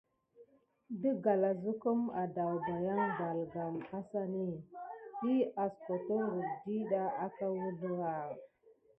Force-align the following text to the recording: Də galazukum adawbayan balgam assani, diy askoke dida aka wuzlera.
Də 1.01 1.09
galazukum 1.25 1.99
adawbayan 2.21 3.01
balgam 3.19 3.75
assani, 3.97 4.47
diy 5.19 5.43
askoke 5.65 6.17
dida 6.65 7.03
aka 7.27 7.51
wuzlera. 7.59 8.15